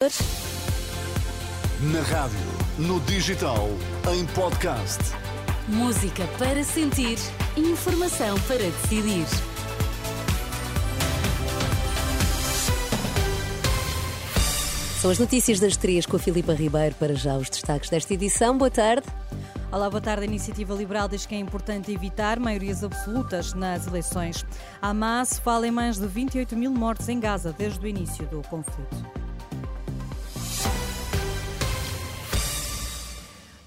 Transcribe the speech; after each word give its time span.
Na 0.00 0.06
rádio, 2.02 2.38
no 2.78 3.00
digital, 3.00 3.68
em 4.14 4.24
podcast. 4.26 5.00
Música 5.66 6.24
para 6.38 6.62
sentir, 6.62 7.18
informação 7.56 8.38
para 8.42 8.58
decidir. 8.58 9.26
São 15.00 15.10
as 15.10 15.18
notícias 15.18 15.58
das 15.58 15.76
três 15.76 16.06
com 16.06 16.14
a 16.14 16.20
Filipa 16.20 16.54
Ribeiro 16.54 16.94
para 16.94 17.16
já 17.16 17.36
os 17.36 17.50
destaques 17.50 17.90
desta 17.90 18.14
edição. 18.14 18.56
Boa 18.56 18.70
tarde. 18.70 19.08
Olá, 19.72 19.90
boa 19.90 20.00
tarde. 20.00 20.22
A 20.22 20.26
Iniciativa 20.26 20.74
Liberal 20.74 21.08
diz 21.08 21.26
que 21.26 21.34
é 21.34 21.38
importante 21.38 21.90
evitar 21.90 22.38
maiorias 22.38 22.84
absolutas 22.84 23.52
nas 23.52 23.88
eleições. 23.88 24.46
A 24.80 24.90
Hamas 24.90 25.40
fala 25.40 25.66
em 25.66 25.72
mais 25.72 25.98
de 25.98 26.06
28 26.06 26.54
mil 26.54 26.70
mortes 26.70 27.08
em 27.08 27.18
Gaza 27.18 27.52
desde 27.52 27.84
o 27.84 27.88
início 27.88 28.24
do 28.26 28.42
conflito. 28.42 29.17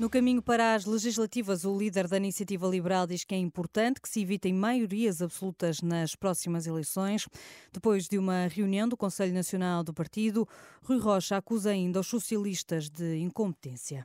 No 0.02 0.10
caminho 0.10 0.42
para 0.42 0.74
as 0.74 0.86
legislativas, 0.86 1.64
o 1.64 1.78
líder 1.78 2.08
da 2.08 2.18
Iniciativa 2.18 2.68
Liberal 2.68 3.06
diz 3.06 3.24
que 3.24 3.36
é 3.36 3.38
importante 3.38 4.02
que 4.02 4.10
se 4.10 4.20
evitem 4.20 4.52
maiorias 4.52 5.22
absolutas 5.22 5.80
nas 5.80 6.16
próximas 6.16 6.66
eleições. 6.66 7.28
Depois 7.72 8.08
de 8.10 8.18
uma 8.18 8.48
reunião 8.48 8.90
do 8.90 8.98
Conselho 8.98 9.32
Nacional 9.32 9.84
do 9.84 9.94
Partido, 9.94 10.48
Rui 10.82 10.98
Rocha 10.98 11.38
acusa 11.38 11.70
ainda 11.70 12.00
os 12.00 12.08
socialistas 12.08 12.90
de 12.90 13.20
incompetência. 13.20 14.04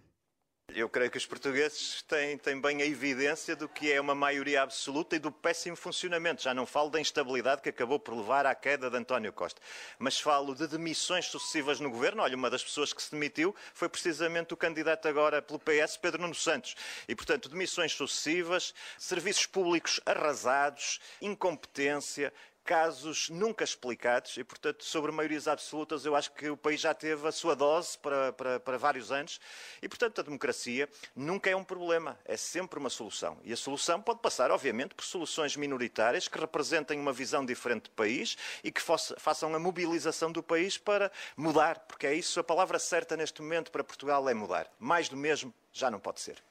Eu 0.78 0.90
creio 0.90 1.10
que 1.10 1.16
os 1.16 1.24
portugueses 1.24 2.02
têm, 2.02 2.36
têm, 2.36 2.60
bem 2.60 2.82
a 2.82 2.84
evidência 2.84 3.56
do 3.56 3.66
que 3.66 3.90
é 3.90 3.98
uma 3.98 4.14
maioria 4.14 4.60
absoluta 4.60 5.16
e 5.16 5.18
do 5.18 5.32
péssimo 5.32 5.74
funcionamento. 5.74 6.42
Já 6.42 6.52
não 6.52 6.66
falo 6.66 6.90
da 6.90 7.00
instabilidade 7.00 7.62
que 7.62 7.70
acabou 7.70 7.98
por 7.98 8.14
levar 8.14 8.44
à 8.44 8.54
queda 8.54 8.90
de 8.90 8.96
António 8.98 9.32
Costa, 9.32 9.58
mas 9.98 10.20
falo 10.20 10.54
de 10.54 10.66
demissões 10.66 11.24
sucessivas 11.28 11.80
no 11.80 11.88
governo. 11.88 12.22
Olha, 12.22 12.36
uma 12.36 12.50
das 12.50 12.62
pessoas 12.62 12.92
que 12.92 13.02
se 13.02 13.10
demitiu 13.10 13.56
foi 13.72 13.88
precisamente 13.88 14.52
o 14.52 14.56
candidato 14.56 15.08
agora 15.08 15.40
pelo 15.40 15.58
PS, 15.58 15.96
Pedro 15.96 16.20
Nuno 16.20 16.34
Santos. 16.34 16.76
E, 17.08 17.16
portanto, 17.16 17.48
demissões 17.48 17.92
sucessivas, 17.92 18.74
serviços 18.98 19.46
públicos 19.46 19.98
arrasados, 20.04 21.00
incompetência, 21.22 22.30
casos 22.66 23.30
nunca 23.30 23.62
explicados 23.62 24.36
e, 24.36 24.42
portanto, 24.42 24.84
sobre 24.84 25.12
maiorias 25.12 25.46
absolutas, 25.46 26.04
eu 26.04 26.16
acho 26.16 26.32
que 26.32 26.50
o 26.50 26.56
país 26.56 26.80
já 26.80 26.92
teve 26.92 27.26
a 27.26 27.30
sua 27.30 27.54
dose 27.54 27.96
para, 27.96 28.32
para, 28.32 28.58
para, 28.58 28.76
vários 28.76 29.12
anos 29.12 29.40
e, 29.80 29.88
portanto, 29.88 30.20
a 30.20 30.24
democracia 30.24 30.88
nunca 31.14 31.48
é 31.48 31.54
um 31.54 31.62
problema, 31.62 32.18
é 32.24 32.36
sempre 32.36 32.80
uma 32.80 32.90
solução. 32.90 33.38
E 33.44 33.52
a 33.52 33.56
solução 33.56 34.02
pode 34.02 34.18
passar, 34.18 34.50
obviamente, 34.50 34.96
por 34.96 35.04
soluções 35.04 35.56
minoritárias 35.56 36.26
que 36.26 36.38
representem 36.38 36.98
uma 36.98 37.12
visão 37.12 37.46
diferente 37.46 37.84
do 37.84 37.90
país 37.90 38.36
e 38.64 38.72
que 38.72 38.82
façam 38.82 39.54
a 39.54 39.58
mobilização 39.58 40.32
do 40.32 40.42
país 40.42 40.76
para 40.76 41.12
mudar, 41.36 41.78
porque 41.86 42.08
é 42.08 42.14
isso, 42.14 42.40
a 42.40 42.44
palavra 42.44 42.80
certa 42.80 43.16
neste 43.16 43.40
momento 43.40 43.70
para 43.70 43.84
Portugal 43.84 44.28
é 44.28 44.34
mudar. 44.34 44.68
Mais 44.78 45.08
do 45.08 45.16
mesmo 45.16 45.54
já 45.72 45.88
não 45.88 46.00
pode 46.00 46.20
ser. 46.20 46.42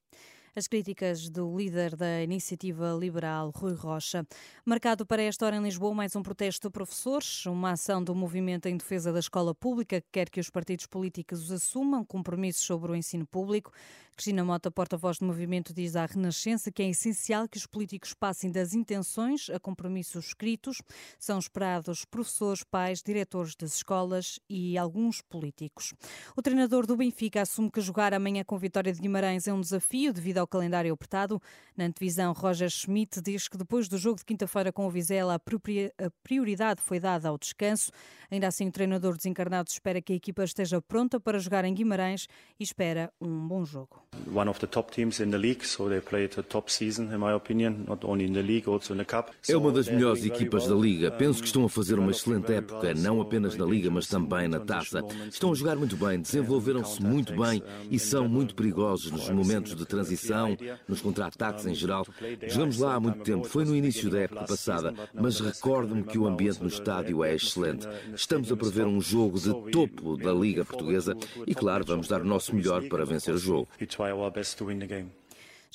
As 0.58 0.70
críticas 0.70 1.30
do 1.30 1.54
líder 1.58 1.98
da 1.98 2.24
Iniciativa 2.24 2.98
Liberal, 2.98 3.52
Rui 3.54 3.74
Rocha. 3.74 4.26
Marcado 4.64 5.06
para 5.06 5.22
esta 5.22 5.46
hora 5.46 5.58
em 5.58 5.62
Lisboa 5.62 5.94
mais 5.94 6.16
um 6.16 6.24
protesto 6.24 6.70
de 6.70 6.72
professores, 6.72 7.46
uma 7.46 7.72
ação 7.72 8.02
do 8.02 8.16
movimento 8.16 8.66
em 8.68 8.78
defesa 8.78 9.12
da 9.12 9.20
escola 9.20 9.54
pública 9.54 10.00
que 10.00 10.08
quer 10.14 10.30
que 10.30 10.40
os 10.40 10.50
partidos 10.50 10.88
políticos 10.88 11.52
assumam 11.52 12.06
compromissos 12.06 12.64
sobre 12.64 12.90
o 12.90 12.96
ensino 12.96 13.28
público. 13.28 13.70
Cristina 14.16 14.46
Mota, 14.46 14.72
porta-voz 14.72 15.20
do 15.20 15.26
movimento, 15.26 15.74
diz 15.74 15.98
à 15.98 16.06
Renascença 16.06 16.72
que 16.72 16.82
é 16.82 16.90
essencial 16.90 17.50
que 17.50 17.58
os 17.58 17.68
políticos 17.68 18.14
passem 18.14 18.50
das 18.50 18.74
intenções 18.74 19.50
a 19.50 19.60
compromissos 19.60 20.28
escritos. 20.28 20.82
São 21.20 21.38
esperados 21.38 22.06
professores, 22.06 22.64
pais, 22.64 23.04
diretores 23.04 23.58
das 23.58 23.76
escolas 23.76 24.40
e 24.50 24.78
alguns 24.78 25.22
políticos. 25.22 25.94
O 26.34 26.42
treinador 26.42 26.88
do 26.88 26.96
Benfica 26.96 27.42
assume 27.42 27.70
que 27.70 27.82
jogar 27.82 28.14
amanhã 28.14 28.46
com 28.46 28.58
Vitória 28.58 28.94
de 28.94 29.02
Guimarães 29.02 29.50
é 29.50 29.54
um 29.54 29.60
desafio 29.60 30.14
devido 30.14 30.38
ao 30.38 30.48
calendário 30.48 30.94
apertado. 30.94 31.42
Na 31.76 31.84
antevisão, 31.84 32.32
Roger 32.32 32.70
Schmidt 32.70 33.22
diz 33.22 33.50
que 33.50 33.58
depois 33.58 33.90
do 33.90 33.98
jogo 33.98 34.20
de 34.20 34.26
quinta-feira 34.26 34.72
com 34.72 34.88
o 34.88 34.90
Vizela, 34.90 35.36
a 35.36 36.10
prioridade 36.24 36.82
foi 36.82 37.02
dada 37.02 37.28
ao 37.28 37.38
descanso. 37.38 37.92
Ainda 38.32 38.48
assim, 38.48 38.70
o 38.70 38.72
treinador 38.72 39.18
desencarnado 39.18 39.70
espera 39.70 40.02
que 40.02 40.14
a 40.14 40.16
equipa 40.16 40.46
esteja 40.46 40.82
pronta 40.82 41.20
para 41.20 41.38
jogar 41.38 41.66
em 41.66 41.74
Guimarães 41.74 42.28
e 42.58 42.64
espera 42.64 43.12
um 43.20 43.46
bom 43.46 43.66
jogo 43.66 44.05
one 44.34 44.50
of 44.50 44.60
the 44.60 44.68
top 44.68 44.92
teams 44.92 45.20
in 45.20 45.32
the 45.32 45.38
league, 45.38 45.66
so 45.66 45.88
they 45.90 46.02
played 46.02 46.38
a 46.38 46.44
top 46.44 46.70
season, 46.72 47.14
in 47.14 47.20
my 47.20 47.34
opinion, 47.34 47.86
not 47.88 48.04
only 48.04 48.26
in 48.26 48.34
the 48.34 48.42
league, 48.42 48.68
also 48.68 48.94
in 48.94 48.98
the 48.98 49.06
cup. 49.06 49.32
É 49.48 49.56
uma 49.56 49.72
das 49.72 49.88
melhores 49.88 50.26
equipas 50.26 50.68
da 50.68 50.76
liga. 50.76 51.12
Penso 51.12 51.42
que 51.42 51.48
estão 51.48 51.66
a 51.66 51.70
fazer 51.70 52.00
uma 52.00 52.12
excelente 52.12 52.52
época, 52.52 52.94
não 52.94 53.22
apenas 53.22 53.56
na 53.56 53.66
liga, 53.66 53.90
mas 53.90 54.08
também 54.08 54.48
na 54.48 54.60
taça. 54.60 55.04
Estão 55.30 55.52
a 55.52 55.56
jogar 55.56 55.76
muito 55.76 55.96
bem, 55.96 56.20
desenvolveram-se 56.20 57.02
muito 57.02 57.36
bem 57.36 57.62
e 57.90 58.00
são 58.00 58.28
muito 58.28 58.56
perigosos 58.56 59.12
nos 59.12 59.30
momentos 59.30 59.76
de 59.76 59.86
transição, 59.86 60.58
nos 60.88 61.02
contra-ataques 61.02 61.66
em 61.66 61.74
geral. 61.74 62.06
Jogamos 62.48 62.80
lá 62.80 62.96
há 62.96 63.00
muito 63.00 63.20
tempo, 63.20 63.46
foi 63.48 63.66
no 63.66 63.76
início 63.76 64.10
da 64.10 64.20
época 64.20 64.46
passada, 64.46 64.94
mas 65.14 65.40
recordo-me 65.40 66.04
que 66.04 66.18
o 66.18 66.28
ambiente 66.28 66.62
no 66.62 66.68
estádio 66.68 67.24
é 67.24 67.36
excelente. 67.36 67.88
Estamos 68.14 68.52
a 68.52 68.58
prever 68.58 68.86
um 68.86 69.02
jogo 69.02 69.40
de 69.40 69.54
topo 69.72 70.18
da 70.18 70.34
Liga 70.34 70.66
Portuguesa 70.66 71.16
e, 71.46 71.54
claro, 71.54 71.86
vamos 71.86 72.08
dar 72.08 72.22
o 72.22 72.26
nosso 72.26 72.56
melhor 72.56 72.84
para 72.88 73.06
vencer 73.06 73.34
o 73.34 73.38
jogo 73.38 73.68
our 74.12 74.32
best 74.32 74.58
to 74.58 74.66
win 74.66 74.80
the 74.80 74.88
game. 74.88 75.12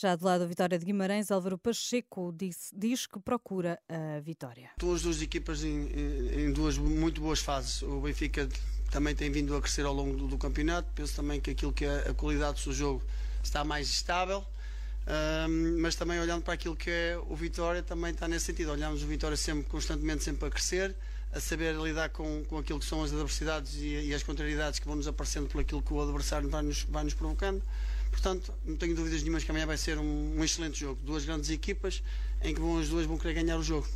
Já 0.01 0.17
do 0.17 0.25
lado 0.25 0.41
da 0.41 0.47
vitória 0.47 0.79
de 0.79 0.85
Guimarães, 0.87 1.31
Álvaro 1.31 1.59
Pacheco 1.59 2.33
diz, 2.35 2.71
diz 2.75 3.07
que 3.07 3.21
procura 3.21 3.79
a 3.87 4.19
vitória. 4.21 4.71
Estão 4.73 4.95
as 4.95 5.03
duas 5.03 5.21
equipas 5.21 5.63
em, 5.63 5.89
em, 6.35 6.53
duas 6.53 6.79
muito 6.79 7.21
boas 7.21 7.41
fases. 7.41 7.83
O 7.83 8.01
Benfica 8.01 8.49
também 8.91 9.15
tem 9.15 9.31
vindo 9.31 9.55
a 9.55 9.61
crescer 9.61 9.85
ao 9.85 9.93
longo 9.93 10.17
do, 10.17 10.27
do 10.27 10.39
campeonato. 10.39 10.91
Penso 10.95 11.15
também 11.17 11.39
que 11.39 11.51
aquilo 11.51 11.71
que 11.71 11.85
é 11.85 12.09
a 12.09 12.15
qualidade 12.15 12.55
do 12.55 12.61
seu 12.61 12.73
jogo 12.73 13.03
está 13.43 13.63
mais 13.63 13.91
estável. 13.91 14.43
Um, 15.07 15.81
mas 15.83 15.95
também 15.97 16.19
olhando 16.19 16.43
para 16.43 16.55
aquilo 16.55 16.77
que 16.77 16.89
é 16.89 17.19
o 17.29 17.37
Vitória, 17.37 17.83
também 17.83 18.13
está 18.13 18.27
nesse 18.27 18.47
sentido. 18.47 18.73
Olhamos 18.73 19.03
o 19.03 19.07
Vitória 19.07 19.37
sempre, 19.37 19.65
constantemente, 19.65 20.25
sempre 20.25 20.49
a 20.49 20.51
crescer, 20.51 20.97
a 21.31 21.41
saber 21.41 21.75
lidar 21.77 22.09
com, 22.09 22.43
com 22.45 22.57
aquilo 22.57 22.79
que 22.79 22.87
são 22.87 23.03
as 23.03 23.13
adversidades 23.13 23.75
e, 23.75 24.09
e 24.09 24.15
as 24.15 24.23
contrariedades 24.23 24.79
que 24.79 24.87
vão 24.87 24.97
nos 24.97 25.07
aparecendo 25.07 25.47
por 25.47 25.61
aquilo 25.61 25.83
que 25.83 25.93
o 25.93 26.01
adversário 26.01 26.49
vai 26.49 26.63
nos, 26.63 26.85
vai 26.85 27.05
nos 27.05 27.13
provocando. 27.13 27.63
Portanto, 28.11 28.53
não 28.65 28.77
tenho 28.77 28.95
dúvidas 28.95 29.23
nenhumas 29.23 29.45
que 29.45 29.51
amanhã 29.51 29.67
vai 29.67 29.77
ser 29.77 29.99
um, 29.99 30.39
um 30.39 30.45
excelente 30.45 30.79
jogo. 30.81 31.01
Duas 31.03 31.25
grandes 31.25 31.51
equipas 31.51 32.03
em 32.43 32.55
que 32.55 32.61
vão, 32.61 32.79
as 32.79 32.89
duas 32.89 33.07
vão 33.07 33.17
querer 33.17 33.35
ganhar 33.35 33.57
o 33.57 33.63
jogo. 33.63 33.87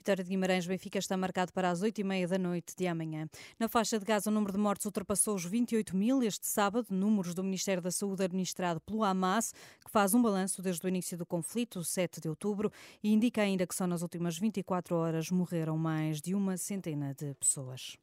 Vitória 0.00 0.24
de 0.24 0.30
Guimarães 0.30 0.66
Benfica 0.66 0.98
está 0.98 1.14
marcado 1.14 1.52
para 1.52 1.68
as 1.68 1.82
8h30 1.82 2.26
da 2.26 2.38
noite 2.38 2.74
de 2.74 2.86
amanhã. 2.86 3.28
Na 3.58 3.68
faixa 3.68 3.98
de 3.98 4.04
Gaza, 4.06 4.30
o 4.30 4.32
número 4.32 4.50
de 4.50 4.58
mortes 4.58 4.86
ultrapassou 4.86 5.34
os 5.34 5.44
28 5.44 5.94
mil 5.94 6.22
este 6.22 6.46
sábado, 6.46 6.86
números 6.88 7.34
do 7.34 7.44
Ministério 7.44 7.82
da 7.82 7.90
Saúde 7.90 8.24
administrado 8.24 8.80
pelo 8.80 9.04
Hamas, 9.04 9.52
que 9.84 9.90
faz 9.90 10.14
um 10.14 10.22
balanço 10.22 10.62
desde 10.62 10.86
o 10.86 10.88
início 10.88 11.18
do 11.18 11.26
conflito, 11.26 11.84
7 11.84 12.18
de 12.18 12.30
outubro, 12.30 12.72
e 13.02 13.12
indica 13.12 13.42
ainda 13.42 13.66
que 13.66 13.74
só 13.74 13.86
nas 13.86 14.00
últimas 14.00 14.38
24 14.38 14.96
horas 14.96 15.30
morreram 15.30 15.76
mais 15.76 16.18
de 16.18 16.34
uma 16.34 16.56
centena 16.56 17.14
de 17.14 17.34
pessoas. 17.34 17.98